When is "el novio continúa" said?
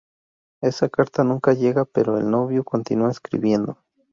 2.17-3.11